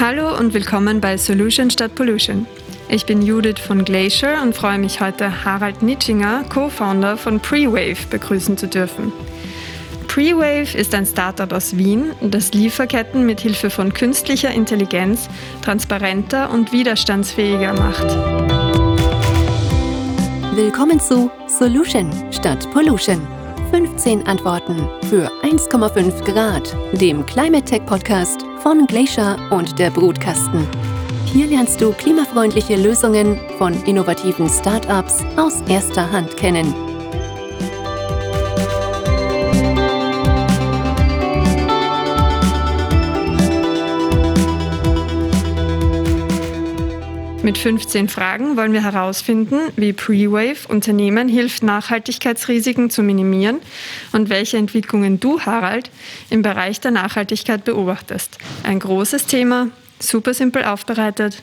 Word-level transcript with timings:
Hallo 0.00 0.38
und 0.38 0.54
willkommen 0.54 1.00
bei 1.00 1.16
Solution 1.16 1.70
statt 1.70 1.96
Pollution. 1.96 2.46
Ich 2.88 3.04
bin 3.04 3.20
Judith 3.20 3.58
von 3.58 3.84
Glacier 3.84 4.40
und 4.40 4.54
freue 4.54 4.78
mich 4.78 5.00
heute, 5.00 5.44
Harald 5.44 5.82
Nitschinger, 5.82 6.44
Co-Founder 6.48 7.16
von 7.16 7.40
Prewave, 7.40 8.06
begrüßen 8.08 8.56
zu 8.56 8.68
dürfen. 8.68 9.12
Prewave 10.06 10.78
ist 10.78 10.94
ein 10.94 11.04
Startup 11.04 11.52
aus 11.52 11.76
Wien, 11.76 12.12
das 12.20 12.52
Lieferketten 12.52 13.26
mit 13.26 13.40
Hilfe 13.40 13.70
von 13.70 13.92
künstlicher 13.92 14.52
Intelligenz 14.52 15.28
transparenter 15.62 16.48
und 16.52 16.70
widerstandsfähiger 16.70 17.72
macht. 17.72 18.06
Willkommen 20.54 21.00
zu 21.00 21.28
Solution 21.48 22.12
statt 22.30 22.70
Pollution. 22.70 23.26
15 23.72 24.28
Antworten 24.28 24.88
für 25.10 25.28
1,5 25.42 26.24
Grad, 26.24 26.76
dem 26.92 27.26
Climate 27.26 27.64
Tech 27.64 27.84
Podcast 27.84 28.47
von 28.62 28.86
Glacier 28.86 29.36
und 29.50 29.78
der 29.78 29.90
Brutkasten. 29.90 30.66
Hier 31.24 31.46
lernst 31.46 31.80
du 31.80 31.92
klimafreundliche 31.92 32.76
Lösungen 32.76 33.38
von 33.58 33.74
innovativen 33.84 34.48
Startups 34.48 35.24
aus 35.36 35.60
erster 35.68 36.10
Hand 36.10 36.36
kennen. 36.36 36.87
Mit 47.48 47.56
15 47.56 48.10
Fragen 48.10 48.58
wollen 48.58 48.74
wir 48.74 48.84
herausfinden, 48.84 49.72
wie 49.74 49.94
Prewave 49.94 50.68
Unternehmen 50.68 51.30
hilft, 51.30 51.62
Nachhaltigkeitsrisiken 51.62 52.90
zu 52.90 53.02
minimieren 53.02 53.60
und 54.12 54.28
welche 54.28 54.58
Entwicklungen 54.58 55.18
du, 55.18 55.40
Harald, 55.40 55.90
im 56.28 56.42
Bereich 56.42 56.78
der 56.82 56.90
Nachhaltigkeit 56.90 57.64
beobachtest. 57.64 58.36
Ein 58.64 58.80
großes 58.80 59.24
Thema, 59.24 59.68
super 59.98 60.34
simpel 60.34 60.64
aufbereitet 60.64 61.42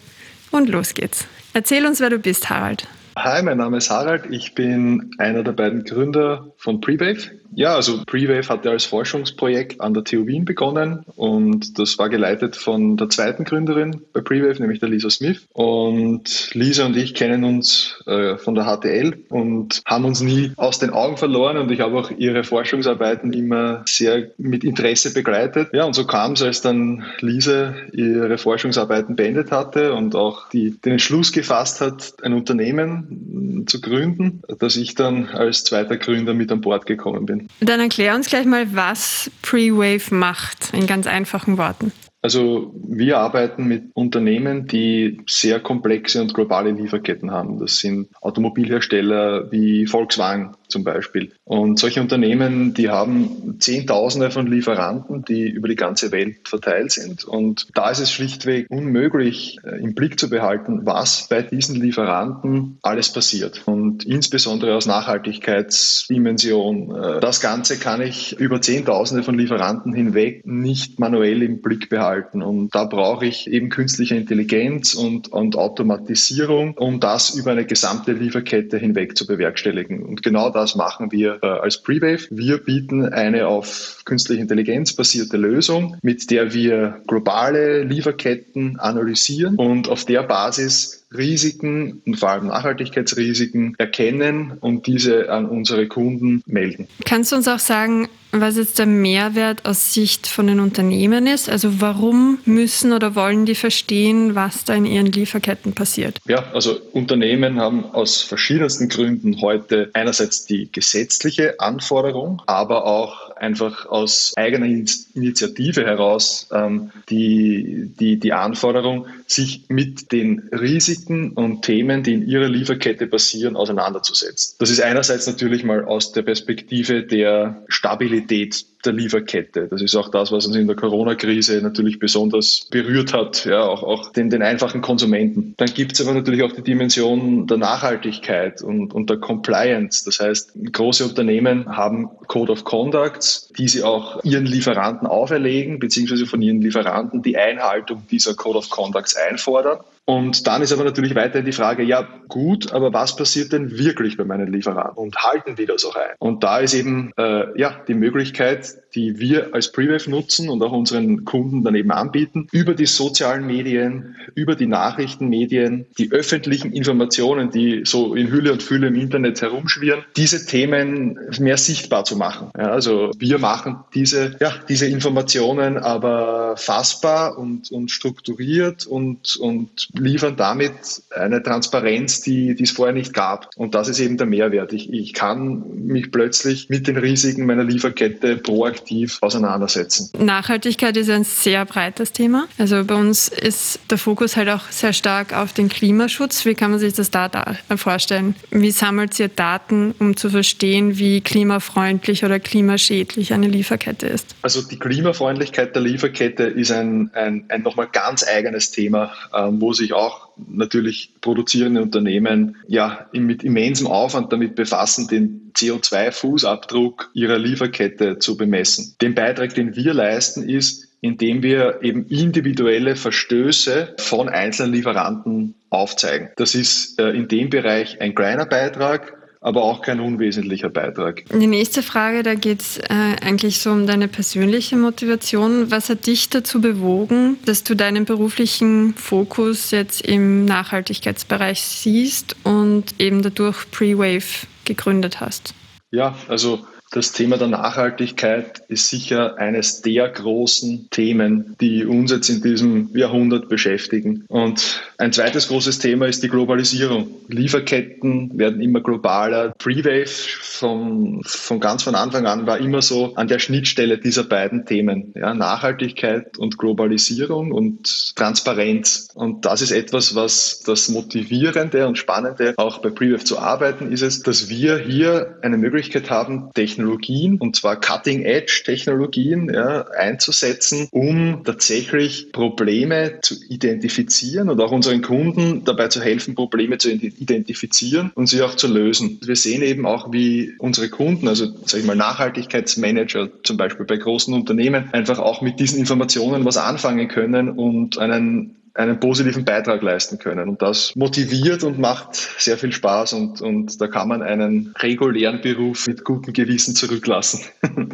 und 0.51 0.69
los 0.69 0.93
geht's. 0.93 1.25
Erzähl 1.53 1.87
uns, 1.87 1.99
wer 1.99 2.11
du 2.11 2.19
bist, 2.19 2.51
Harald. 2.51 2.87
Hi, 3.17 3.41
mein 3.41 3.57
Name 3.57 3.77
ist 3.77 3.89
Harald. 3.89 4.25
Ich 4.29 4.53
bin 4.53 5.09
einer 5.17 5.41
der 5.41 5.53
beiden 5.53 5.85
Gründer 5.85 6.53
von 6.57 6.81
Prewave. 6.81 7.31
Ja, 7.55 7.75
also 7.75 8.03
Prewave 8.05 8.49
hatte 8.49 8.69
als 8.69 8.85
Forschungsprojekt 8.85 9.79
an 9.79 9.93
der 9.93 10.03
TU 10.03 10.27
Wien 10.27 10.43
begonnen 10.43 11.05
und 11.15 11.79
das 11.79 11.97
war 11.97 12.09
geleitet 12.09 12.57
von 12.57 12.97
der 12.97 13.09
zweiten 13.09 13.45
Gründerin 13.45 14.01
bei 14.11 14.19
Prewave, 14.21 14.59
nämlich 14.59 14.79
der 14.79 14.89
Lisa 14.89 15.09
Smith. 15.09 15.47
Und 15.53 16.49
Lisa 16.53 16.85
und 16.85 16.97
ich 16.97 17.13
kennen 17.13 17.45
uns 17.45 18.03
äh, 18.07 18.37
von 18.37 18.55
der 18.55 18.65
HTL 18.65 19.17
und 19.29 19.81
haben 19.85 20.03
uns 20.03 20.19
nie 20.19 20.51
aus 20.57 20.79
den 20.79 20.89
Augen 20.89 21.15
verloren 21.15 21.57
und 21.57 21.71
ich 21.71 21.79
habe 21.79 21.97
auch 21.97 22.11
ihre 22.11 22.43
Forschungsarbeiten 22.43 23.31
immer 23.31 23.83
sehr 23.85 24.31
mit 24.37 24.65
Interesse 24.65 25.13
begleitet. 25.13 25.69
Ja, 25.71 25.85
und 25.85 25.93
so 25.93 26.05
kam 26.05 26.33
es, 26.33 26.41
als 26.41 26.61
dann 26.61 27.05
Lisa 27.21 27.73
ihre 27.93 28.37
Forschungsarbeiten 28.37 29.15
beendet 29.15 29.51
hatte 29.51 29.93
und 29.93 30.15
auch 30.15 30.49
die, 30.49 30.71
den 30.71 30.93
Entschluss 30.93 31.31
gefasst 31.31 31.79
hat, 31.79 32.15
ein 32.21 32.33
Unternehmen 32.33 33.63
zu 33.67 33.79
gründen, 33.79 34.41
dass 34.59 34.75
ich 34.75 34.95
dann 34.95 35.29
als 35.29 35.63
zweiter 35.63 35.97
Gründer 35.97 36.33
mit 36.33 36.51
an 36.51 36.61
Bord 36.61 36.85
gekommen 36.85 37.25
bin. 37.25 37.44
Dann 37.59 37.79
erklär 37.79 38.15
uns 38.15 38.27
gleich 38.27 38.45
mal, 38.45 38.75
was 38.75 39.29
Pre-Wave 39.41 40.13
macht, 40.13 40.73
in 40.73 40.87
ganz 40.87 41.07
einfachen 41.07 41.57
Worten. 41.57 41.91
Also 42.25 42.73
wir 42.73 43.19
arbeiten 43.19 43.65
mit 43.65 43.91
Unternehmen, 43.93 44.65
die 44.65 45.21
sehr 45.27 45.59
komplexe 45.59 46.23
und 46.23 46.33
globale 46.33 46.71
Lieferketten 46.71 47.29
haben. 47.29 47.59
Das 47.59 47.77
sind 47.77 48.07
Automobilhersteller 48.19 49.51
wie 49.51 49.85
Volkswagen 49.85 50.55
zum 50.67 50.83
Beispiel. 50.83 51.33
Und 51.43 51.77
solche 51.77 52.01
Unternehmen, 52.01 52.73
die 52.73 52.89
haben 52.89 53.57
Zehntausende 53.59 54.31
von 54.31 54.47
Lieferanten, 54.47 55.23
die 55.23 55.47
über 55.47 55.67
die 55.67 55.75
ganze 55.75 56.11
Welt 56.11 56.47
verteilt 56.47 56.91
sind. 56.91 57.25
Und 57.25 57.67
da 57.75 57.91
ist 57.91 57.99
es 57.99 58.11
schlichtweg 58.11 58.71
unmöglich, 58.71 59.59
äh, 59.63 59.79
im 59.79 59.93
Blick 59.93 60.19
zu 60.19 60.27
behalten, 60.27 60.83
was 60.83 61.27
bei 61.29 61.43
diesen 61.43 61.79
Lieferanten 61.79 62.79
alles 62.81 63.13
passiert. 63.13 63.61
Und 63.67 64.03
insbesondere 64.03 64.75
aus 64.75 64.87
Nachhaltigkeitsdimension. 64.87 66.95
Äh, 66.95 67.19
das 67.19 67.39
Ganze 67.39 67.77
kann 67.77 68.01
ich 68.01 68.35
über 68.39 68.61
Zehntausende 68.61 69.21
von 69.21 69.37
Lieferanten 69.37 69.93
hinweg 69.93 70.43
nicht 70.47 70.99
manuell 70.99 71.43
im 71.43 71.61
Blick 71.61 71.89
behalten. 71.89 72.14
Und 72.23 72.73
da 72.73 72.85
brauche 72.85 73.25
ich 73.25 73.47
eben 73.47 73.69
künstliche 73.69 74.15
Intelligenz 74.15 74.93
und, 74.93 75.31
und 75.31 75.55
Automatisierung, 75.55 76.75
um 76.77 76.99
das 76.99 77.35
über 77.35 77.51
eine 77.51 77.65
gesamte 77.65 78.13
Lieferkette 78.13 78.77
hinweg 78.77 79.17
zu 79.17 79.27
bewerkstelligen. 79.27 80.03
Und 80.03 80.23
genau 80.23 80.49
das 80.49 80.75
machen 80.75 81.11
wir 81.11 81.39
äh, 81.41 81.47
als 81.47 81.81
Prewave. 81.81 82.27
Wir 82.29 82.57
bieten 82.57 83.05
eine 83.05 83.47
auf 83.47 84.01
künstliche 84.05 84.41
Intelligenz 84.41 84.93
basierte 84.93 85.37
Lösung, 85.37 85.97
mit 86.01 86.29
der 86.31 86.53
wir 86.53 87.01
globale 87.07 87.83
Lieferketten 87.83 88.79
analysieren 88.79 89.55
und 89.55 89.89
auf 89.89 90.05
der 90.05 90.23
Basis 90.23 91.05
Risiken 91.15 92.01
und 92.05 92.19
vor 92.19 92.29
allem 92.29 92.47
Nachhaltigkeitsrisiken 92.47 93.75
erkennen 93.77 94.57
und 94.59 94.87
diese 94.87 95.29
an 95.29 95.45
unsere 95.45 95.87
Kunden 95.87 96.43
melden. 96.45 96.87
Kannst 97.05 97.31
du 97.31 97.37
uns 97.37 97.47
auch 97.47 97.59
sagen, 97.59 98.07
was 98.41 98.57
jetzt 98.57 98.79
der 98.79 98.85
Mehrwert 98.85 99.65
aus 99.65 99.93
Sicht 99.93 100.27
von 100.27 100.47
den 100.47 100.59
Unternehmen 100.59 101.27
ist? 101.27 101.49
Also 101.49 101.81
warum 101.81 102.39
müssen 102.45 102.93
oder 102.93 103.15
wollen 103.15 103.45
die 103.45 103.55
verstehen, 103.55 104.35
was 104.35 104.65
da 104.65 104.73
in 104.73 104.85
ihren 104.85 105.11
Lieferketten 105.11 105.73
passiert? 105.73 106.19
Ja, 106.27 106.51
also 106.53 106.79
Unternehmen 106.91 107.59
haben 107.59 107.85
aus 107.85 108.21
verschiedensten 108.21 108.89
Gründen 108.89 109.41
heute 109.41 109.89
einerseits 109.93 110.45
die 110.45 110.69
gesetzliche 110.71 111.59
Anforderung, 111.59 112.41
aber 112.45 112.85
auch 112.85 113.31
einfach 113.35 113.85
aus 113.85 114.33
eigener 114.35 114.65
Initiative 114.65 115.85
heraus 115.85 116.49
ähm, 116.51 116.91
die, 117.09 117.91
die, 117.99 118.17
die 118.17 118.33
Anforderung, 118.33 119.07
sich 119.27 119.65
mit 119.67 120.11
den 120.11 120.49
Risiken 120.51 121.31
und 121.31 121.63
Themen, 121.63 122.03
die 122.03 122.13
in 122.13 122.27
ihrer 122.27 122.47
Lieferkette 122.47 123.07
passieren, 123.07 123.55
auseinanderzusetzen. 123.55 124.55
Das 124.59 124.69
ist 124.69 124.81
einerseits 124.81 125.27
natürlich 125.27 125.63
mal 125.63 125.83
aus 125.85 126.11
der 126.11 126.21
Perspektive 126.21 127.03
der 127.03 127.63
Stabilität 127.67 128.24
der 128.25 128.93
Lieferkette. 128.93 129.67
Das 129.67 129.81
ist 129.81 129.95
auch 129.95 130.09
das, 130.09 130.31
was 130.31 130.45
uns 130.45 130.55
in 130.55 130.67
der 130.67 130.75
Corona-Krise 130.75 131.61
natürlich 131.61 131.99
besonders 131.99 132.67
berührt 132.69 133.13
hat, 133.13 133.45
ja, 133.45 133.63
auch, 133.63 133.83
auch 133.83 134.11
den, 134.11 134.29
den 134.29 134.41
einfachen 134.41 134.81
Konsumenten. 134.81 135.53
Dann 135.57 135.73
gibt 135.73 135.93
es 135.93 136.01
aber 136.01 136.13
natürlich 136.13 136.43
auch 136.43 136.51
die 136.51 136.61
Dimension 136.61 137.47
der 137.47 137.57
Nachhaltigkeit 137.57 138.61
und, 138.61 138.93
und 138.93 139.09
der 139.09 139.17
Compliance. 139.17 140.05
Das 140.05 140.19
heißt, 140.19 140.53
große 140.71 141.05
Unternehmen 141.05 141.75
haben 141.75 142.09
Code 142.27 142.51
of 142.51 142.63
Conducts, 142.63 143.49
die 143.57 143.67
sie 143.67 143.83
auch 143.83 144.23
ihren 144.23 144.45
Lieferanten 144.45 145.07
auferlegen, 145.07 145.79
beziehungsweise 145.79 146.25
von 146.25 146.41
ihren 146.41 146.61
Lieferanten 146.61 147.21
die 147.21 147.37
Einhaltung 147.37 148.03
dieser 148.09 148.35
Code 148.35 148.59
of 148.59 148.69
Conducts 148.69 149.15
einfordern. 149.15 149.79
Und 150.05 150.45
dann 150.45 150.61
ist 150.61 150.71
aber 150.71 150.83
natürlich 150.83 151.15
weiterhin 151.15 151.45
die 151.45 151.51
Frage, 151.51 151.81
ja 151.81 152.07
gut, 152.27 152.71
aber 152.71 152.93
was 152.93 153.15
passiert 153.15 153.51
denn 153.51 153.77
wirklich 153.77 154.17
bei 154.17 154.23
meinen 154.23 154.51
Lieferanten 154.53 154.97
und 154.97 155.17
halten 155.17 155.55
die 155.55 155.65
das 155.65 155.83
auch 155.83 155.95
ein? 155.95 156.13
Und 156.19 156.43
da 156.43 156.59
ist 156.59 156.75
eben 156.75 157.11
äh, 157.17 157.59
ja 157.59 157.81
die 157.87 157.95
Möglichkeit, 157.95 158.75
die 158.95 159.19
wir 159.19 159.53
als 159.53 159.71
Prewave 159.71 160.09
nutzen 160.09 160.49
und 160.49 160.61
auch 160.63 160.71
unseren 160.71 161.25
Kunden 161.25 161.63
daneben 161.63 161.91
anbieten, 161.91 162.47
über 162.51 162.73
die 162.73 162.85
sozialen 162.85 163.45
Medien, 163.45 164.15
über 164.35 164.55
die 164.55 164.67
Nachrichtenmedien, 164.67 165.85
die 165.97 166.11
öffentlichen 166.11 166.71
Informationen, 166.71 167.51
die 167.51 167.81
so 167.83 168.15
in 168.15 168.31
Hülle 168.31 168.53
und 168.53 168.63
Fülle 168.63 168.87
im 168.87 168.95
Internet 168.95 169.41
herumschwirren, 169.41 170.03
diese 170.15 170.45
Themen 170.45 171.19
mehr 171.39 171.57
sichtbar 171.57 172.05
zu 172.05 172.15
machen. 172.15 172.49
Ja, 172.57 172.71
also 172.71 173.11
wir 173.17 173.37
machen 173.37 173.77
diese, 173.93 174.37
ja, 174.39 174.53
diese 174.69 174.87
Informationen 174.87 175.77
aber 175.77 176.55
fassbar 176.57 177.37
und, 177.37 177.71
und 177.71 177.91
strukturiert 177.91 178.85
und, 178.85 179.35
und 179.37 179.89
liefern 179.93 180.35
damit 180.37 180.71
eine 181.13 181.43
Transparenz, 181.43 182.21
die, 182.21 182.55
die 182.55 182.63
es 182.63 182.71
vorher 182.71 182.93
nicht 182.93 183.13
gab. 183.13 183.49
Und 183.57 183.75
das 183.75 183.89
ist 183.89 183.99
eben 183.99 184.17
der 184.17 184.27
Mehrwert. 184.27 184.71
Ich, 184.71 184.91
ich 184.91 185.13
kann 185.13 185.85
mich 185.85 186.11
plötzlich 186.11 186.69
mit 186.69 186.87
den 186.87 186.97
Risiken 186.97 187.45
meiner 187.45 187.63
Lieferkette 187.63 188.37
proaktiv 188.37 188.84
auseinandersetzen. 189.21 190.09
Nachhaltigkeit 190.17 190.95
ist 190.97 191.09
ein 191.09 191.23
sehr 191.23 191.65
breites 191.65 192.11
Thema. 192.11 192.47
Also 192.57 192.83
bei 192.83 192.95
uns 192.95 193.27
ist 193.27 193.79
der 193.89 193.97
Fokus 193.97 194.35
halt 194.35 194.49
auch 194.49 194.69
sehr 194.69 194.93
stark 194.93 195.33
auf 195.33 195.53
den 195.53 195.69
Klimaschutz. 195.69 196.45
Wie 196.45 196.55
kann 196.55 196.71
man 196.71 196.79
sich 196.79 196.93
das 196.93 197.11
da, 197.11 197.29
vorstellen? 197.75 198.35
Wie 198.51 198.71
sammelt 198.71 199.19
ihr 199.19 199.27
Daten, 199.27 199.93
um 199.99 200.15
zu 200.15 200.29
verstehen, 200.29 200.97
wie 200.97 201.21
klimafreundlich 201.21 202.23
oder 202.23 202.39
klimaschädlich 202.39 203.33
eine 203.33 203.47
Lieferkette 203.47 204.07
ist? 204.07 204.35
Also 204.41 204.61
die 204.61 204.77
Klimafreundlichkeit 204.77 205.75
der 205.75 205.81
Lieferkette 205.81 206.43
ist 206.43 206.71
ein, 206.71 207.11
ein, 207.13 207.45
ein 207.49 207.61
nochmal 207.63 207.87
ganz 207.91 208.25
eigenes 208.27 208.71
Thema, 208.71 209.11
ähm, 209.33 209.61
wo 209.61 209.73
sich 209.73 209.93
auch 209.93 210.24
natürlich 210.37 211.13
produzierende 211.21 211.81
Unternehmen 211.81 212.57
ja 212.67 213.07
mit 213.13 213.43
immensem 213.43 213.87
Aufwand 213.87 214.31
damit 214.31 214.55
befassen, 214.55 215.07
den 215.07 215.51
CO2-Fußabdruck 215.55 217.09
ihrer 217.13 217.37
Lieferkette 217.37 218.19
zu 218.19 218.37
bemessen. 218.37 218.95
Den 219.01 219.15
Beitrag, 219.15 219.53
den 219.53 219.75
wir 219.75 219.93
leisten, 219.93 220.47
ist, 220.47 220.89
indem 221.01 221.43
wir 221.43 221.79
eben 221.83 222.07
individuelle 222.07 222.95
Verstöße 222.95 223.95
von 223.99 224.27
einzelnen 224.27 224.73
Lieferanten 224.73 225.53
aufzeigen. 225.69 226.29
Das 226.35 226.55
ist 226.55 226.99
äh, 226.99 227.09
in 227.11 227.27
dem 227.27 227.49
Bereich 227.49 228.01
ein 228.01 228.15
kleiner 228.15 228.45
Beitrag, 228.45 229.14
aber 229.45 229.61
auch 229.61 229.83
kein 229.83 229.99
unwesentlicher 229.99 230.69
Beitrag. 230.69 231.23
Die 231.29 231.45
nächste 231.45 231.83
Frage, 231.83 232.23
da 232.23 232.33
geht 232.33 232.61
es 232.61 232.79
äh, 232.79 233.15
eigentlich 233.21 233.59
so 233.59 233.69
um 233.69 233.85
deine 233.85 234.07
persönliche 234.07 234.75
Motivation. 234.75 235.69
Was 235.69 235.89
hat 235.89 236.07
dich 236.07 236.29
dazu 236.31 236.61
bewogen, 236.61 237.37
dass 237.45 237.63
du 237.63 237.75
deinen 237.75 238.05
beruflichen 238.05 238.95
Fokus 238.95 239.69
jetzt 239.69 240.01
im 240.01 240.45
Nachhaltigkeitsbereich 240.45 241.61
siehst 241.61 242.35
und 242.43 242.95
eben 242.97 243.21
dadurch 243.21 243.69
Pre-Wave 243.69 244.47
gegründet 244.65 245.19
hast? 245.19 245.53
Ja, 245.91 246.15
also 246.27 246.65
das 246.91 247.11
Thema 247.11 247.37
der 247.37 247.47
Nachhaltigkeit 247.47 248.61
ist 248.69 248.89
sicher 248.89 249.37
eines 249.37 249.81
der 249.81 250.07
großen 250.07 250.87
Themen, 250.91 251.55
die 251.59 251.85
uns 251.85 252.11
jetzt 252.11 252.29
in 252.29 252.41
diesem 252.41 252.95
Jahrhundert 252.95 253.49
beschäftigen. 253.49 254.23
Und 254.29 254.81
ein 254.97 255.11
zweites 255.11 255.49
großes 255.49 255.79
Thema 255.79 256.05
ist 256.05 256.23
die 256.23 256.29
Globalisierung. 256.29 257.07
Lieferketten 257.27 258.37
werden 258.37 258.61
immer 258.61 258.79
globaler. 258.79 259.53
Pre-Wave 259.57 260.07
von, 260.07 261.21
von 261.25 261.59
ganz 261.59 261.83
von 261.83 261.95
Anfang 261.95 262.27
an 262.27 262.47
war 262.47 262.59
immer 262.59 262.81
so 262.81 263.13
an 263.15 263.27
der 263.27 263.39
Schnittstelle 263.39 263.97
dieser 263.97 264.23
beiden 264.23 264.65
Themen. 264.65 265.11
Ja, 265.15 265.33
Nachhaltigkeit 265.33 266.37
und 266.37 266.57
Globalisierung 266.57 267.51
und 267.51 268.15
Transparenz. 268.15 269.09
Und 269.15 269.45
das 269.45 269.61
ist 269.61 269.71
etwas, 269.71 270.15
was 270.15 270.61
das 270.65 270.87
Motivierende 270.87 271.87
und 271.87 271.97
Spannende 271.97 272.53
auch 272.55 272.77
bei 272.77 272.89
Pre-Wave 272.89 273.25
zu 273.25 273.37
arbeiten 273.39 273.91
ist 273.91 274.01
es, 274.01 274.21
dass 274.21 274.49
wir 274.49 274.77
hier 274.77 275.39
eine 275.41 275.57
Möglichkeit 275.57 276.09
haben, 276.09 276.51
Technologie 276.53 276.74
Technologien, 276.75 277.37
und 277.37 277.55
zwar 277.55 277.79
Cutting-Edge-Technologien 277.79 279.51
ja, 279.53 279.85
einzusetzen, 279.97 280.87
um 280.91 281.41
tatsächlich 281.45 282.31
Probleme 282.31 283.19
zu 283.21 283.35
identifizieren 283.47 284.49
und 284.49 284.59
auch 284.59 284.71
unseren 284.71 285.01
Kunden 285.01 285.63
dabei 285.63 285.87
zu 285.87 286.01
helfen, 286.01 286.35
Probleme 286.35 286.77
zu 286.77 286.91
identifizieren 286.91 288.11
und 288.15 288.27
sie 288.27 288.41
auch 288.41 288.55
zu 288.55 288.67
lösen. 288.67 289.19
Wir 289.23 289.35
sehen 289.35 289.61
eben 289.61 289.85
auch, 289.85 290.11
wie 290.11 290.53
unsere 290.59 290.89
Kunden, 290.89 291.27
also 291.27 291.45
sage 291.65 291.81
ich 291.81 291.85
mal 291.85 291.95
Nachhaltigkeitsmanager 291.95 293.29
zum 293.43 293.57
Beispiel 293.57 293.85
bei 293.85 293.97
großen 293.97 294.33
Unternehmen, 294.33 294.89
einfach 294.91 295.19
auch 295.19 295.41
mit 295.41 295.59
diesen 295.59 295.79
Informationen 295.79 296.43
was 296.43 296.57
anfangen 296.57 297.07
können 297.07 297.49
und 297.49 297.97
einen 297.97 298.55
einen 298.75 298.99
positiven 298.99 299.45
Beitrag 299.45 299.81
leisten 299.81 300.19
können. 300.19 300.49
Und 300.49 300.61
das 300.61 300.95
motiviert 300.95 301.63
und 301.63 301.79
macht 301.79 302.15
sehr 302.15 302.57
viel 302.57 302.73
Spaß 302.73 303.13
und, 303.13 303.41
und 303.41 303.79
da 303.79 303.87
kann 303.87 304.09
man 304.09 304.21
einen 304.21 304.73
regulären 304.77 305.41
Beruf 305.41 305.87
mit 305.87 306.03
gutem 306.03 306.33
Gewissen 306.33 306.75
zurücklassen. 306.75 307.41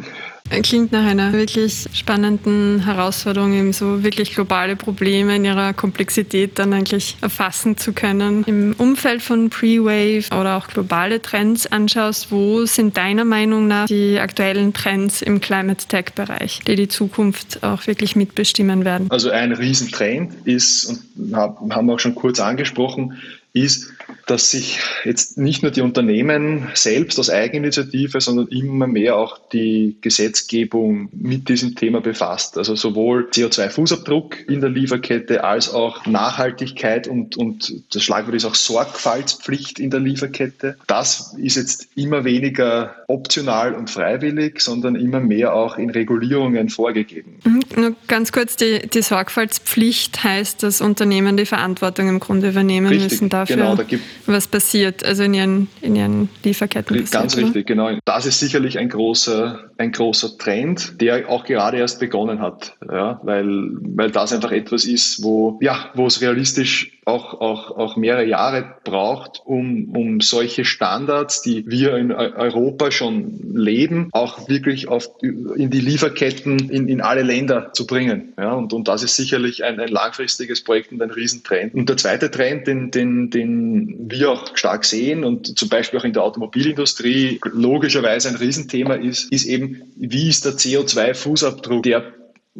Klingt 0.60 0.92
nach 0.92 1.04
einer 1.04 1.32
wirklich 1.32 1.86
spannenden 1.92 2.84
Herausforderung, 2.84 3.52
eben 3.54 3.72
so 3.72 4.02
wirklich 4.02 4.34
globale 4.34 4.76
Probleme 4.76 5.36
in 5.36 5.44
ihrer 5.44 5.72
Komplexität 5.72 6.58
dann 6.58 6.72
eigentlich 6.72 7.16
erfassen 7.20 7.76
zu 7.76 7.92
können. 7.92 8.44
Im 8.44 8.74
Umfeld 8.78 9.22
von 9.22 9.50
Pre-Wave 9.50 10.26
oder 10.38 10.56
auch 10.56 10.68
globale 10.68 11.20
Trends 11.22 11.66
anschaust, 11.66 12.30
wo 12.30 12.64
sind 12.66 12.96
deiner 12.96 13.24
Meinung 13.24 13.66
nach 13.66 13.86
die 13.86 14.18
aktuellen 14.18 14.72
Trends 14.72 15.22
im 15.22 15.40
Climate 15.40 15.86
Tech-Bereich, 15.88 16.60
die 16.66 16.76
die 16.76 16.88
Zukunft 16.88 17.62
auch 17.62 17.86
wirklich 17.86 18.14
mitbestimmen 18.14 18.84
werden? 18.84 19.10
Also 19.10 19.30
ein 19.30 19.52
Riesentrend 19.52 20.46
ist, 20.46 20.86
und 21.16 21.34
haben 21.34 21.86
wir 21.86 21.94
auch 21.94 22.00
schon 22.00 22.14
kurz 22.14 22.40
angesprochen, 22.40 23.18
ist, 23.54 23.92
dass 24.32 24.50
sich 24.50 24.78
jetzt 25.04 25.36
nicht 25.36 25.62
nur 25.62 25.72
die 25.72 25.82
Unternehmen 25.82 26.70
selbst 26.72 27.18
aus 27.18 27.28
Eigeninitiative, 27.28 28.18
sondern 28.18 28.48
immer 28.48 28.86
mehr 28.86 29.16
auch 29.18 29.38
die 29.52 29.98
Gesetzgebung 30.00 31.10
mit 31.12 31.50
diesem 31.50 31.74
Thema 31.74 32.00
befasst. 32.00 32.56
Also 32.56 32.74
sowohl 32.74 33.28
CO2-Fußabdruck 33.30 34.48
in 34.48 34.62
der 34.62 34.70
Lieferkette 34.70 35.44
als 35.44 35.68
auch 35.74 36.06
Nachhaltigkeit 36.06 37.08
und, 37.08 37.36
und 37.36 37.74
das 37.94 38.02
Schlagwort 38.02 38.34
ist 38.34 38.46
auch 38.46 38.54
Sorgfaltspflicht 38.54 39.78
in 39.78 39.90
der 39.90 40.00
Lieferkette. 40.00 40.78
Das 40.86 41.34
ist 41.36 41.56
jetzt 41.56 41.88
immer 41.94 42.24
weniger 42.24 43.04
optional 43.08 43.74
und 43.74 43.90
freiwillig, 43.90 44.62
sondern 44.62 44.96
immer 44.96 45.20
mehr 45.20 45.52
auch 45.52 45.76
in 45.76 45.90
Regulierungen 45.90 46.70
vorgegeben. 46.70 47.38
Mhm, 47.44 47.60
nur 47.76 47.96
ganz 48.08 48.32
kurz, 48.32 48.56
die, 48.56 48.88
die 48.88 49.02
Sorgfaltspflicht 49.02 50.24
heißt, 50.24 50.62
dass 50.62 50.80
Unternehmen 50.80 51.36
die 51.36 51.44
Verantwortung 51.44 52.08
im 52.08 52.18
Grunde 52.18 52.48
übernehmen 52.48 52.86
Richtig, 52.86 53.10
müssen 53.10 53.28
dafür. 53.28 53.56
Genau, 53.56 53.76
da 53.76 53.82
gibt 53.82 54.02
was 54.26 54.46
passiert, 54.46 55.04
also 55.04 55.22
in 55.22 55.34
ihren, 55.34 55.68
in 55.80 55.96
ihren 55.96 56.28
Lieferketten. 56.44 56.96
Passiert, 56.96 57.12
Ganz 57.12 57.36
richtig, 57.36 57.54
oder? 57.54 57.62
genau. 57.62 57.90
Das 58.04 58.26
ist 58.26 58.40
sicherlich 58.40 58.78
ein 58.78 58.88
großer, 58.88 59.70
ein 59.78 59.92
großer 59.92 60.38
Trend, 60.38 61.00
der 61.00 61.28
auch 61.28 61.44
gerade 61.44 61.78
erst 61.78 62.00
begonnen 62.00 62.40
hat, 62.40 62.76
ja, 62.90 63.20
weil, 63.22 63.68
weil 63.96 64.10
das 64.10 64.32
einfach 64.32 64.52
etwas 64.52 64.84
ist, 64.84 65.22
wo, 65.22 65.58
ja, 65.60 65.90
wo 65.94 66.06
es 66.06 66.20
realistisch 66.20 66.98
auch, 67.04 67.40
auch, 67.40 67.76
auch 67.76 67.96
mehrere 67.96 68.24
Jahre 68.24 68.76
braucht, 68.84 69.42
um, 69.44 69.94
um 69.94 70.20
solche 70.20 70.64
Standards, 70.64 71.42
die 71.42 71.68
wir 71.68 71.96
in 71.96 72.12
Europa 72.12 72.92
schon 72.92 73.56
leben, 73.56 74.08
auch 74.12 74.48
wirklich 74.48 74.88
auf, 74.88 75.08
in 75.20 75.70
die 75.70 75.80
Lieferketten 75.80 76.70
in, 76.70 76.88
in 76.88 77.00
alle 77.00 77.22
Länder 77.22 77.72
zu 77.72 77.86
bringen. 77.86 78.34
Ja, 78.38 78.52
und, 78.52 78.72
und 78.72 78.86
das 78.86 79.02
ist 79.02 79.16
sicherlich 79.16 79.64
ein, 79.64 79.80
ein 79.80 79.88
langfristiges 79.88 80.62
Projekt 80.62 80.92
und 80.92 81.02
ein 81.02 81.10
Riesentrend. 81.10 81.74
Und 81.74 81.88
der 81.88 81.96
zweite 81.96 82.30
Trend, 82.30 82.68
den, 82.68 82.90
den, 82.92 83.30
den 83.30 84.10
wir 84.10 84.30
auch 84.30 84.56
stark 84.56 84.84
sehen 84.84 85.24
und 85.24 85.58
zum 85.58 85.68
Beispiel 85.68 85.98
auch 85.98 86.04
in 86.04 86.12
der 86.12 86.22
Automobilindustrie 86.22 87.40
logischerweise 87.52 88.28
ein 88.28 88.36
Riesenthema 88.36 88.94
ist, 88.94 89.32
ist 89.32 89.46
eben, 89.46 89.82
wie 89.96 90.28
ist 90.28 90.44
der 90.44 90.52
CO2-Fußabdruck 90.52 91.82
der 91.82 92.04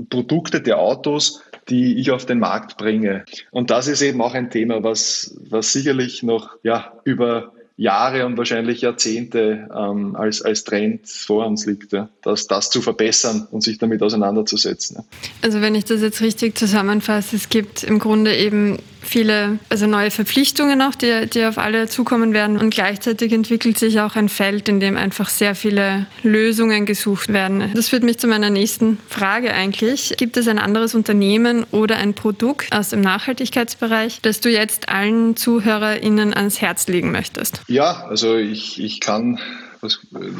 Produkte 0.08 0.60
der 0.60 0.78
Autos, 0.78 1.42
die 1.68 1.98
ich 1.98 2.10
auf 2.10 2.26
den 2.26 2.38
Markt 2.38 2.76
bringe. 2.76 3.24
Und 3.50 3.70
das 3.70 3.86
ist 3.88 4.02
eben 4.02 4.20
auch 4.20 4.34
ein 4.34 4.50
Thema, 4.50 4.82
was, 4.82 5.36
was 5.48 5.72
sicherlich 5.72 6.22
noch 6.22 6.56
ja, 6.62 6.92
über 7.04 7.52
Jahre 7.76 8.26
und 8.26 8.36
wahrscheinlich 8.36 8.82
Jahrzehnte 8.82 9.68
ähm, 9.74 10.14
als, 10.14 10.42
als 10.42 10.64
Trend 10.64 11.08
vor 11.08 11.46
uns 11.46 11.66
liegt, 11.66 11.92
ja, 11.92 12.08
das, 12.22 12.46
das 12.46 12.70
zu 12.70 12.82
verbessern 12.82 13.48
und 13.50 13.62
sich 13.62 13.78
damit 13.78 14.02
auseinanderzusetzen. 14.02 14.98
Ja. 14.98 15.04
Also 15.42 15.60
wenn 15.60 15.74
ich 15.74 15.84
das 15.84 16.02
jetzt 16.02 16.20
richtig 16.20 16.56
zusammenfasse, 16.56 17.36
es 17.36 17.48
gibt 17.48 17.82
im 17.82 17.98
Grunde 17.98 18.36
eben 18.36 18.78
viele, 19.02 19.58
also 19.68 19.86
neue 19.86 20.10
Verpflichtungen 20.10 20.80
auch, 20.82 20.94
die, 20.94 21.26
die 21.26 21.44
auf 21.44 21.58
alle 21.58 21.88
zukommen 21.88 22.32
werden. 22.32 22.58
Und 22.58 22.70
gleichzeitig 22.72 23.32
entwickelt 23.32 23.78
sich 23.78 24.00
auch 24.00 24.16
ein 24.16 24.28
Feld, 24.28 24.68
in 24.68 24.80
dem 24.80 24.96
einfach 24.96 25.28
sehr 25.28 25.54
viele 25.54 26.06
Lösungen 26.22 26.86
gesucht 26.86 27.32
werden. 27.32 27.70
Das 27.74 27.88
führt 27.88 28.02
mich 28.02 28.18
zu 28.18 28.26
meiner 28.26 28.50
nächsten 28.50 28.98
Frage 29.08 29.52
eigentlich. 29.52 30.14
Gibt 30.16 30.36
es 30.36 30.48
ein 30.48 30.58
anderes 30.58 30.94
Unternehmen 30.94 31.64
oder 31.70 31.96
ein 31.96 32.14
Produkt 32.14 32.72
aus 32.72 32.90
dem 32.90 33.00
Nachhaltigkeitsbereich, 33.00 34.20
das 34.22 34.40
du 34.40 34.50
jetzt 34.50 34.88
allen 34.88 35.36
ZuhörerInnen 35.36 36.34
ans 36.34 36.60
Herz 36.60 36.86
legen 36.86 37.12
möchtest? 37.12 37.62
Ja, 37.68 38.04
also 38.08 38.36
ich, 38.36 38.82
ich 38.82 39.00
kann 39.00 39.38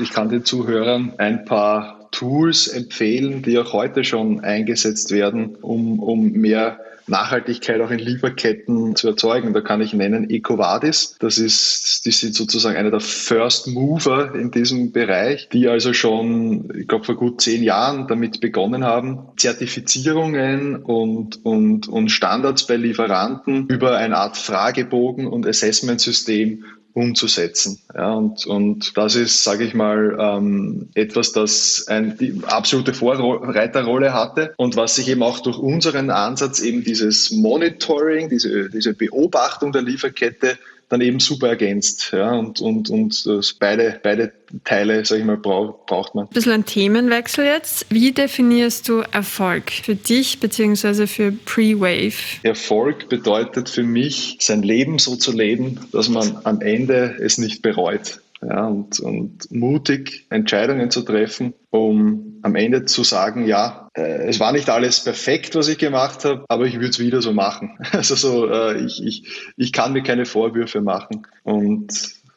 ich 0.00 0.10
kann 0.10 0.28
den 0.28 0.44
Zuhörern 0.44 1.14
ein 1.18 1.44
paar 1.44 2.08
Tools 2.12 2.68
empfehlen, 2.68 3.42
die 3.42 3.58
auch 3.58 3.72
heute 3.72 4.04
schon 4.04 4.40
eingesetzt 4.40 5.10
werden, 5.10 5.56
um, 5.56 5.98
um 5.98 6.30
mehr 6.30 6.78
Nachhaltigkeit 7.06 7.80
auch 7.80 7.90
in 7.90 7.98
Lieferketten 7.98 8.96
zu 8.96 9.08
erzeugen. 9.08 9.52
Da 9.52 9.60
kann 9.60 9.80
ich 9.80 9.92
nennen 9.92 10.28
EcoVadis. 10.30 11.16
Das 11.18 11.38
ist, 11.38 12.04
die 12.06 12.10
sind 12.10 12.34
sozusagen 12.34 12.76
einer 12.76 12.90
der 12.90 13.00
First 13.00 13.68
Mover 13.68 14.34
in 14.34 14.50
diesem 14.50 14.92
Bereich, 14.92 15.48
die 15.48 15.68
also 15.68 15.92
schon, 15.92 16.72
ich 16.78 16.88
glaube, 16.88 17.04
vor 17.04 17.16
gut 17.16 17.40
zehn 17.40 17.62
Jahren 17.62 18.06
damit 18.08 18.40
begonnen 18.40 18.84
haben, 18.84 19.28
Zertifizierungen 19.36 20.76
und, 20.76 21.44
und, 21.44 21.88
und 21.88 22.08
Standards 22.10 22.66
bei 22.66 22.76
Lieferanten 22.76 23.66
über 23.68 23.96
eine 23.96 24.16
Art 24.16 24.36
Fragebogen 24.36 25.26
und 25.26 25.46
Assessment-System 25.46 26.64
umzusetzen. 26.94 27.80
Ja, 27.94 28.12
und, 28.12 28.46
und 28.46 28.96
das 28.96 29.14
ist, 29.14 29.44
sage 29.44 29.64
ich 29.64 29.74
mal, 29.74 30.16
ähm, 30.18 30.88
etwas, 30.94 31.32
das 31.32 31.86
ein, 31.88 32.16
die 32.18 32.40
absolute 32.46 32.94
Vorreiterrolle 32.94 34.12
hatte 34.12 34.54
und 34.56 34.76
was 34.76 34.96
sich 34.96 35.08
eben 35.08 35.22
auch 35.22 35.40
durch 35.40 35.58
unseren 35.58 36.10
Ansatz 36.10 36.60
eben 36.60 36.84
dieses 36.84 37.30
Monitoring, 37.30 38.28
diese, 38.28 38.68
diese 38.68 38.94
Beobachtung 38.94 39.72
der 39.72 39.82
Lieferkette 39.82 40.58
dann 40.92 41.00
eben 41.00 41.20
super 41.20 41.48
ergänzt. 41.48 42.10
Ja, 42.12 42.32
und, 42.32 42.60
und, 42.60 42.90
und 42.90 43.24
beide, 43.58 43.98
beide 44.02 44.32
Teile, 44.64 45.04
sage 45.04 45.22
ich 45.22 45.26
mal, 45.26 45.38
brauch, 45.38 45.86
braucht 45.86 46.14
man. 46.14 46.26
Ein 46.26 46.34
bisschen 46.34 46.52
ein 46.52 46.66
Themenwechsel 46.66 47.46
jetzt. 47.46 47.86
Wie 47.88 48.12
definierst 48.12 48.88
du 48.88 49.02
Erfolg 49.10 49.70
für 49.70 49.94
dich 49.94 50.40
bzw. 50.40 51.06
für 51.06 51.32
Pre-Wave? 51.32 52.40
Erfolg 52.42 53.08
bedeutet 53.08 53.70
für 53.70 53.82
mich, 53.82 54.36
sein 54.40 54.62
Leben 54.62 54.98
so 54.98 55.16
zu 55.16 55.32
leben, 55.32 55.80
dass 55.92 56.10
man 56.10 56.38
am 56.44 56.60
Ende 56.60 57.16
es 57.20 57.38
nicht 57.38 57.62
bereut. 57.62 58.20
Ja, 58.46 58.66
und, 58.66 58.98
und 58.98 59.52
mutig 59.52 60.26
Entscheidungen 60.28 60.90
zu 60.90 61.02
treffen, 61.02 61.54
um 61.70 62.38
am 62.42 62.56
Ende 62.56 62.84
zu 62.86 63.04
sagen, 63.04 63.46
ja, 63.46 63.81
äh, 63.94 64.28
es 64.28 64.40
war 64.40 64.52
nicht 64.52 64.70
alles 64.70 65.00
perfekt, 65.00 65.54
was 65.54 65.68
ich 65.68 65.78
gemacht 65.78 66.24
habe, 66.24 66.44
aber 66.48 66.66
ich 66.66 66.74
würde 66.74 66.88
es 66.88 66.98
wieder 66.98 67.22
so 67.22 67.32
machen. 67.32 67.78
Also 67.92 68.14
so, 68.14 68.50
äh, 68.50 68.84
ich, 68.84 69.02
ich, 69.04 69.52
ich 69.56 69.72
kann 69.72 69.92
mir 69.92 70.02
keine 70.02 70.24
Vorwürfe 70.24 70.80
machen. 70.80 71.26
Und 71.44 71.92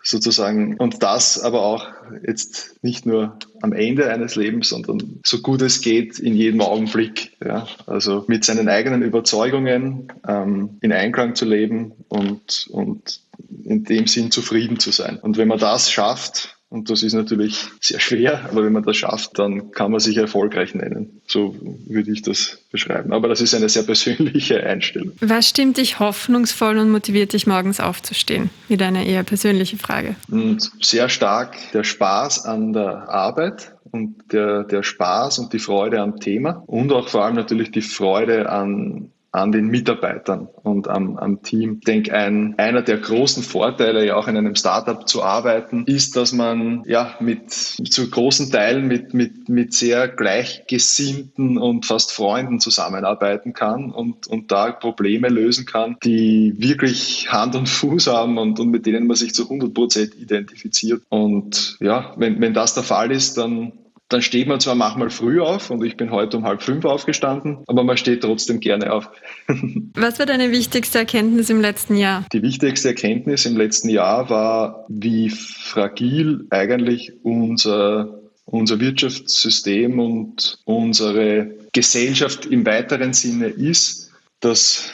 sozusagen. 0.06 0.78
Und 0.78 1.02
das 1.04 1.42
aber 1.42 1.64
auch 1.64 1.88
jetzt 2.26 2.76
nicht 2.84 3.06
nur 3.06 3.38
am 3.62 3.74
Ende 3.74 4.12
eines 4.12 4.36
Lebens, 4.36 4.70
sondern 4.70 5.20
so 5.26 5.40
gut 5.40 5.62
es 5.64 5.82
geht 5.82 6.20
in 6.20 6.36
jedem 6.36 6.62
Augenblick. 6.62 7.36
Ja? 7.44 7.68
Also 7.88 8.24
mit 8.28 8.46
seinen 8.46 8.70
eigenen 8.70 9.02
Überzeugungen 9.02 10.14
ähm, 10.28 10.78
in 10.82 10.94
Einklang 10.94 11.36
zu 11.36 11.46
leben 11.46 11.94
und, 12.08 12.68
und 12.72 13.22
in 13.64 13.84
dem 13.84 14.06
Sinn 14.06 14.32
zufrieden 14.32 14.80
zu 14.80 14.92
sein. 14.92 15.18
Und 15.18 15.38
wenn 15.38 15.48
man 15.48 15.60
das 15.60 15.92
schafft, 15.92 16.55
und 16.76 16.90
das 16.90 17.04
ist 17.04 17.14
natürlich 17.14 17.68
sehr 17.80 18.02
schwer, 18.02 18.50
aber 18.52 18.66
wenn 18.66 18.74
man 18.74 18.84
das 18.84 18.98
schafft, 18.98 19.40
dann 19.40 19.72
kann 19.72 19.92
man 19.92 20.02
sich 20.02 20.18
erfolgreich 20.18 20.76
nennen. 20.76 21.22
So 21.26 21.56
würde 21.88 22.12
ich 22.12 22.22
das 22.22 22.58
beschreiben. 22.70 23.14
Aber 23.14 23.30
das 23.30 23.40
ist 23.40 23.56
eine 23.56 23.70
sehr 23.70 23.84
persönliche 23.84 24.62
Einstellung. 24.62 25.14
Was 25.22 25.48
stimmt 25.48 25.78
dich 25.78 26.00
hoffnungsvoll 26.00 26.78
und 26.78 26.90
motiviert 26.90 27.32
dich 27.32 27.48
morgens 27.48 27.80
aufzustehen? 27.80 28.50
Wieder 28.68 28.88
eine 28.88 29.08
eher 29.08 29.24
persönliche 29.24 29.78
Frage. 29.78 30.18
Und 30.30 30.70
sehr 30.82 31.08
stark 31.08 31.56
der 31.72 31.86
Spaß 31.86 32.44
an 32.44 32.74
der 32.74 33.08
Arbeit 33.08 33.72
und 33.92 34.34
der, 34.34 34.66
der 34.66 34.84
Spaß 34.84 35.40
und 35.40 35.54
die 35.54 35.60
Freude 35.60 36.02
am 36.02 36.20
Thema 36.20 36.62
und 36.68 36.92
auch 36.92 37.08
vor 37.08 37.24
allem 37.24 37.36
natürlich 37.36 37.72
die 37.72 37.82
Freude 37.82 38.50
an 38.50 39.12
an 39.36 39.52
den 39.52 39.68
Mitarbeitern 39.68 40.48
und 40.64 40.88
am, 40.88 41.18
am 41.18 41.42
Team. 41.42 41.78
Ich 41.80 41.86
denke, 41.86 42.14
ein, 42.14 42.56
einer 42.58 42.82
der 42.82 42.98
großen 42.98 43.44
Vorteile, 43.44 44.06
ja 44.06 44.16
auch 44.16 44.28
in 44.28 44.38
einem 44.38 44.56
Startup 44.56 45.08
zu 45.08 45.24
arbeiten, 45.24 45.84
ist, 45.86 46.16
dass 46.16 46.32
man 46.32 46.84
ja 46.86 47.16
mit 47.20 47.52
zu 47.52 48.10
großen 48.10 48.52
Teilen 48.52 48.88
mit, 48.88 49.14
mit, 49.14 49.50
mit 49.50 49.74
sehr 49.74 50.08
gleichgesinnten 50.08 51.58
und 51.58 51.86
fast 51.86 52.12
Freunden 52.14 52.60
zusammenarbeiten 52.60 53.54
kann 53.54 53.92
und, 53.92 54.28
und 54.28 54.52
da 54.52 54.72
Probleme 54.72 55.28
lösen 55.28 55.66
kann, 55.66 55.98
die 56.04 56.56
wirklich 56.58 57.32
Hand 57.32 57.56
und 57.56 57.68
Fuß 57.68 58.08
haben 58.08 58.38
und, 58.38 58.60
und 58.60 58.70
mit 58.70 58.86
denen 58.86 59.06
man 59.08 59.18
sich 59.18 59.34
zu 59.34 59.44
100 59.44 59.74
Prozent 59.74 60.16
identifiziert. 60.16 61.02
Und 61.10 61.78
ja, 61.82 62.14
wenn, 62.18 62.40
wenn 62.40 62.54
das 62.54 62.74
der 62.74 62.84
Fall 62.84 63.12
ist, 63.12 63.38
dann 63.38 63.74
dann 64.10 64.22
steht 64.22 64.48
man 64.48 64.60
zwar 64.60 64.76
manchmal 64.76 65.10
früh 65.10 65.42
auf 65.42 65.72
und 65.72 65.84
ich 65.84 65.98
bin 65.98 66.12
heute 66.12 66.38
um 66.38 66.46
halb 66.46 66.62
fünf 66.62 66.86
aufgestanden, 66.86 67.64
aber 67.68 67.84
man 67.84 67.98
steht 67.98 68.22
trotzdem 68.22 68.60
gerne 68.60 68.94
auf. 68.94 69.10
Was 69.96 70.20
war 70.20 70.26
deine 70.26 70.52
wichtigste 70.52 71.00
Erkenntnis 71.00 71.50
im 71.50 71.60
letzten 71.60 71.96
Jahr? 71.96 72.26
Die 72.32 72.42
wichtigste 72.42 72.90
Erkenntnis 72.90 73.46
im 73.46 73.58
letzten 73.58 73.90
Jahr 73.90 74.30
war, 74.30 74.86
wie 74.90 75.30
fragil 75.30 76.46
eigentlich 76.52 77.14
unser 77.24 78.22
unser 78.46 78.80
Wirtschaftssystem 78.80 80.00
und 80.00 80.60
unsere 80.66 81.52
Gesellschaft 81.74 82.46
im 82.46 82.66
weiteren 82.66 83.14
Sinne 83.14 83.48
ist, 83.48 84.12
dass 84.40 84.92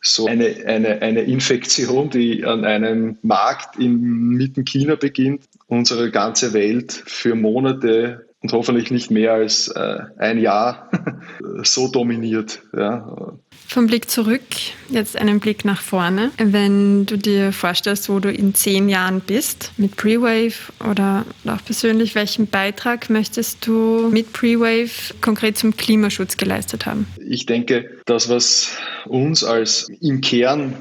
so 0.00 0.26
eine, 0.26 0.64
eine, 0.66 1.02
eine 1.02 1.22
Infektion, 1.22 2.10
die 2.10 2.44
an 2.44 2.64
einem 2.64 3.18
Markt 3.22 3.78
in 3.78 4.00
mitten 4.00 4.64
China 4.64 4.96
beginnt, 4.96 5.44
unsere 5.66 6.10
ganze 6.10 6.52
Welt 6.52 6.92
für 6.92 7.34
Monate 7.34 8.27
und 8.40 8.52
hoffentlich 8.52 8.90
nicht 8.90 9.10
mehr 9.10 9.32
als 9.32 9.68
äh, 9.68 9.98
ein 10.18 10.38
Jahr 10.38 10.90
so 11.62 11.88
dominiert. 11.88 12.62
Ja. 12.76 13.36
Vom 13.66 13.86
Blick 13.86 14.08
zurück, 14.08 14.42
jetzt 14.88 15.16
einen 15.16 15.40
Blick 15.40 15.64
nach 15.64 15.82
vorne. 15.82 16.30
Wenn 16.38 17.04
du 17.04 17.18
dir 17.18 17.52
vorstellst, 17.52 18.08
wo 18.08 18.20
du 18.20 18.30
in 18.30 18.54
zehn 18.54 18.88
Jahren 18.88 19.20
bist, 19.20 19.72
mit 19.76 19.96
Pre-Wave 19.96 20.72
oder 20.88 21.26
auch 21.46 21.64
persönlich, 21.64 22.14
welchen 22.14 22.46
Beitrag 22.46 23.10
möchtest 23.10 23.66
du 23.66 24.08
mit 24.10 24.32
Pre-Wave 24.32 25.14
konkret 25.20 25.58
zum 25.58 25.76
Klimaschutz 25.76 26.36
geleistet 26.36 26.86
haben? 26.86 27.06
Ich 27.28 27.44
denke, 27.44 27.90
das, 28.06 28.28
was 28.28 28.78
uns 29.06 29.44
als 29.44 29.88
im 30.00 30.20
Kern 30.20 30.74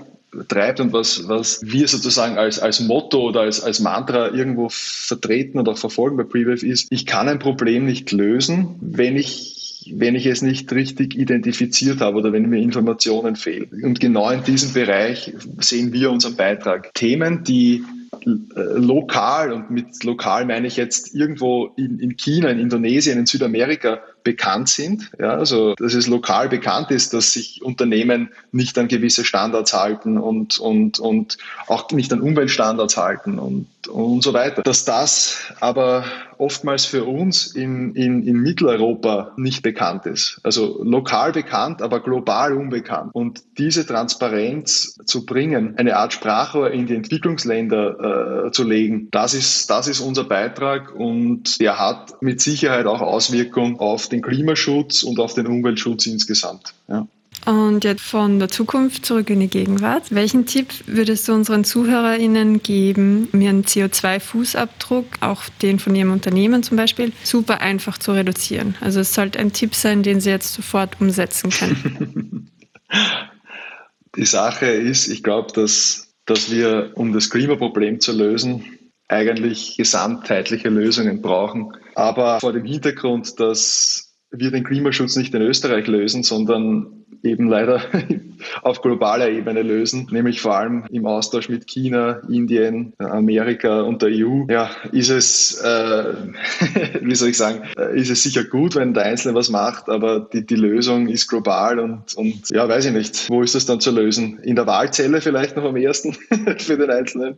treibt 0.47 0.79
und 0.79 0.93
was, 0.93 1.27
was 1.27 1.61
wir 1.63 1.87
sozusagen 1.87 2.37
als, 2.37 2.59
als 2.59 2.79
Motto 2.79 3.21
oder 3.21 3.41
als, 3.41 3.61
als 3.61 3.79
Mantra 3.79 4.31
irgendwo 4.31 4.69
vertreten 4.69 5.59
oder 5.59 5.75
verfolgen 5.75 6.17
bei 6.17 6.23
Prewave 6.23 6.65
ist, 6.65 6.87
ich 6.89 7.05
kann 7.05 7.27
ein 7.27 7.39
Problem 7.39 7.85
nicht 7.85 8.11
lösen, 8.11 8.75
wenn 8.81 9.15
ich 9.15 9.55
wenn 9.89 10.15
ich 10.15 10.25
es 10.25 10.41
nicht 10.41 10.69
richtig 10.73 11.15
identifiziert 11.17 12.01
habe 12.01 12.17
oder 12.17 12.33
wenn 12.33 12.49
mir 12.49 12.59
Informationen 12.59 13.37
fehlen. 13.37 13.69
Und 13.83 14.01
genau 14.01 14.29
in 14.29 14.43
diesem 14.43 14.73
Bereich 14.73 15.33
sehen 15.59 15.93
wir 15.93 16.11
unseren 16.11 16.35
Beitrag. 16.35 16.93
Themen, 16.93 17.45
die 17.45 17.83
äh, 18.25 18.27
lokal, 18.55 19.53
und 19.53 19.71
mit 19.71 20.03
lokal 20.03 20.45
meine 20.45 20.67
ich 20.67 20.77
jetzt 20.77 21.15
irgendwo 21.15 21.71
in, 21.77 21.99
in 21.99 22.17
China, 22.17 22.49
in 22.49 22.59
Indonesien, 22.59 23.17
in 23.17 23.25
Südamerika 23.25 23.99
bekannt 24.27 24.67
sind. 24.67 25.09
Ja, 25.17 25.35
also, 25.35 25.73
dass 25.75 25.93
es 25.93 26.07
lokal 26.07 26.49
bekannt 26.49 26.91
ist, 26.91 27.13
dass 27.13 27.31
sich 27.31 27.61
Unternehmen 27.63 28.29
nicht 28.51 28.77
an 28.77 28.89
gewisse 28.89 29.23
Standards 29.23 29.71
halten 29.71 30.17
und, 30.17 30.59
und, 30.59 30.99
und 30.99 31.37
auch 31.67 31.89
nicht 31.91 32.11
an 32.11 32.19
Umweltstandards 32.19 32.97
halten 32.97 33.39
und, 33.39 33.67
und 33.87 34.21
so 34.21 34.33
weiter. 34.33 34.63
Dass 34.63 34.83
das 34.83 35.53
aber 35.61 36.03
oftmals 36.37 36.85
für 36.85 37.05
uns 37.05 37.47
in, 37.47 37.95
in, 37.95 38.27
in 38.27 38.37
Mitteleuropa 38.37 39.31
nicht 39.37 39.63
bekannt 39.63 40.05
ist. 40.05 40.39
Also 40.43 40.83
lokal 40.83 41.31
bekannt, 41.31 41.81
aber 41.81 42.01
global 42.01 42.53
unbekannt. 42.53 43.11
Und 43.13 43.43
diese 43.57 43.85
Transparenz 43.85 44.99
zu 45.05 45.25
bringen, 45.25 45.75
eine 45.77 45.97
Art 45.97 46.13
Sprachrohr 46.13 46.71
in 46.71 46.85
die 46.85 46.95
Entwicklungsländer 46.95 48.45
äh, 48.47 48.51
zu 48.51 48.63
legen, 48.63 49.07
das 49.11 49.33
ist, 49.33 49.69
das 49.69 49.87
ist 49.87 49.99
unser 49.99 50.25
Beitrag 50.25 50.93
und 50.93 51.59
der 51.59 51.79
hat 51.79 52.21
mit 52.21 52.41
Sicherheit 52.41 52.85
auch 52.85 53.01
Auswirkungen 53.01 53.79
auf 53.79 54.07
den 54.07 54.16
Klimaschutz 54.21 55.03
und 55.03 55.19
auf 55.19 55.33
den 55.33 55.47
Umweltschutz 55.47 56.05
insgesamt. 56.05 56.73
Ja. 56.87 57.07
Und 57.45 57.83
jetzt 57.83 58.01
von 58.01 58.39
der 58.39 58.49
Zukunft 58.49 59.05
zurück 59.05 59.29
in 59.29 59.39
die 59.39 59.47
Gegenwart. 59.47 60.13
Welchen 60.13 60.45
Tipp 60.45 60.67
würdest 60.85 61.27
du 61.27 61.33
unseren 61.33 61.63
ZuhörerInnen 61.63 62.61
geben, 62.61 63.29
um 63.31 63.39
ihren 63.39 63.63
CO2-Fußabdruck, 63.63 65.05
auch 65.21 65.43
den 65.61 65.79
von 65.79 65.95
ihrem 65.95 66.11
Unternehmen 66.11 66.63
zum 66.63 66.75
Beispiel, 66.75 67.13
super 67.23 67.61
einfach 67.61 67.99
zu 67.99 68.11
reduzieren? 68.11 68.75
Also 68.81 68.99
es 68.99 69.13
sollte 69.13 69.39
ein 69.39 69.53
Tipp 69.53 69.75
sein, 69.75 70.03
den 70.03 70.19
sie 70.19 70.29
jetzt 70.29 70.53
sofort 70.53 70.99
umsetzen 70.99 71.51
können. 71.51 72.51
die 74.17 74.25
Sache 74.25 74.65
ist, 74.65 75.07
ich 75.07 75.23
glaube, 75.23 75.53
dass, 75.53 76.15
dass 76.25 76.51
wir, 76.51 76.91
um 76.95 77.13
das 77.13 77.29
Klimaproblem 77.29 78.01
zu 78.01 78.11
lösen, 78.11 78.65
eigentlich 79.07 79.77
gesamtheitliche 79.77 80.69
Lösungen 80.69 81.21
brauchen. 81.21 81.71
Aber 81.95 82.41
vor 82.41 82.51
dem 82.51 82.65
Hintergrund, 82.65 83.39
dass 83.39 84.06
wir 84.39 84.51
den 84.51 84.63
Klimaschutz 84.63 85.15
nicht 85.15 85.33
in 85.33 85.41
Österreich 85.41 85.87
lösen, 85.87 86.23
sondern 86.23 86.97
eben 87.23 87.47
leider 87.47 87.81
auf 88.61 88.81
globaler 88.81 89.29
Ebene 89.29 89.61
lösen, 89.61 90.07
nämlich 90.11 90.41
vor 90.41 90.55
allem 90.55 90.85
im 90.89 91.05
Austausch 91.05 91.49
mit 91.49 91.67
China, 91.67 92.21
Indien, 92.29 92.93
Amerika 92.97 93.81
und 93.81 94.01
der 94.01 94.09
EU. 94.09 94.45
Ja, 94.49 94.69
ist 94.91 95.09
es, 95.09 95.59
äh, 95.61 96.13
wie 97.01 97.15
soll 97.15 97.29
ich 97.29 97.37
sagen, 97.37 97.63
äh, 97.77 97.99
ist 97.99 98.09
es 98.09 98.23
sicher 98.23 98.43
gut, 98.43 98.75
wenn 98.75 98.93
der 98.93 99.03
Einzelne 99.03 99.35
was 99.35 99.49
macht, 99.49 99.89
aber 99.89 100.27
die, 100.31 100.45
die 100.45 100.55
Lösung 100.55 101.07
ist 101.07 101.27
global 101.27 101.79
und, 101.79 102.13
und 102.15 102.49
ja, 102.51 102.67
weiß 102.67 102.85
ich 102.85 102.93
nicht, 102.93 103.29
wo 103.29 103.41
ist 103.41 103.55
das 103.55 103.65
dann 103.65 103.79
zu 103.79 103.91
lösen? 103.91 104.39
In 104.39 104.55
der 104.55 104.67
Wahlzelle 104.67 105.21
vielleicht 105.21 105.55
noch 105.55 105.65
am 105.65 105.75
ersten 105.75 106.13
für 106.57 106.77
den 106.77 106.89
Einzelnen. 106.89 107.37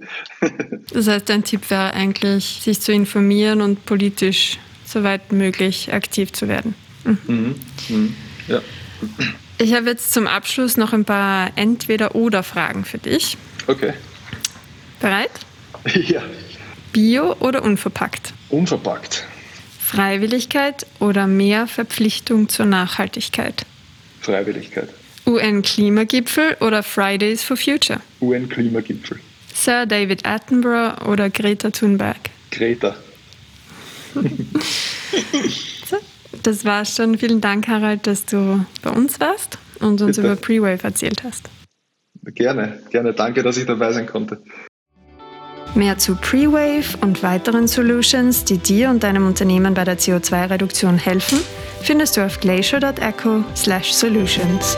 das 0.94 1.08
heißt, 1.08 1.30
dein 1.30 1.44
Tipp 1.44 1.70
wäre 1.70 1.94
eigentlich, 1.94 2.60
sich 2.62 2.80
zu 2.80 2.92
informieren 2.92 3.62
und 3.62 3.86
politisch 3.86 4.60
soweit 4.86 5.32
möglich 5.32 5.94
aktiv 5.94 6.34
zu 6.34 6.48
werden. 6.48 6.74
Mhm. 7.04 7.56
Mhm. 7.90 8.16
Ja. 8.48 8.62
Ich 9.58 9.74
habe 9.74 9.90
jetzt 9.90 10.14
zum 10.14 10.28
Abschluss 10.28 10.78
noch 10.78 10.94
ein 10.94 11.06
paar 11.06 11.52
Entweder-Oder-Fragen 11.56 12.86
für 12.86 12.98
dich. 12.98 13.38
Okay. 13.68 13.94
Bereit? 15.00 15.32
Ja. 15.96 16.22
Bio 16.92 17.36
oder 17.40 17.64
unverpackt? 17.64 18.34
Unverpackt. 18.50 19.26
Freiwilligkeit 19.80 20.86
oder 21.00 21.26
mehr 21.28 21.68
Verpflichtung 21.68 22.50
zur 22.50 22.66
Nachhaltigkeit? 22.66 23.66
Freiwilligkeit. 24.22 24.90
UN-Klimagipfel 25.26 26.58
oder 26.60 26.84
Fridays 26.84 27.44
for 27.44 27.56
Future? 27.56 28.02
UN-Klimagipfel. 28.22 29.20
Sir 29.54 29.86
David 29.86 30.26
Attenborough 30.26 31.06
oder 31.08 31.30
Greta 31.30 31.70
Thunberg? 31.70 32.18
Greta. 32.52 32.96
Das 36.44 36.66
war's 36.66 36.96
schon. 36.96 37.18
Vielen 37.18 37.42
Dank, 37.42 37.68
Harald, 37.68 38.06
dass 38.08 38.26
du 38.26 38.66
bei 38.82 38.92
uns 38.92 39.20
warst 39.20 39.58
und 39.80 40.02
uns 40.02 40.16
Bitte. 40.16 40.28
über 40.28 40.36
Pre-Wave 40.36 40.84
erzählt 40.84 41.24
hast. 41.24 41.50
Gerne, 42.24 42.80
gerne. 42.92 43.14
Danke, 43.14 43.44
dass 43.44 43.58
ich 43.58 43.66
dabei 43.66 43.92
sein 43.92 44.06
konnte. 44.06 44.42
Mehr 45.76 45.98
zu 45.98 46.16
Pre-Wave 46.16 46.98
und 47.02 47.22
weiteren 47.22 47.68
Solutions, 47.68 48.44
die 48.44 48.58
dir 48.58 48.90
und 48.90 49.04
deinem 49.04 49.28
Unternehmen 49.28 49.76
bei 49.76 49.84
der 49.84 50.00
CO2-Reduktion 50.00 50.98
helfen, 50.98 51.40
findest 51.82 52.18
du 52.18 52.26
auf 52.26 52.40
glacier.echo/solutions. 52.40 54.78